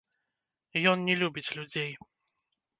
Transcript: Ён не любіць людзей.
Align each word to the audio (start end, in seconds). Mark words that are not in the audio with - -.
Ён 0.93 0.97
не 1.11 1.15
любіць 1.25 1.47
людзей. 1.61 1.91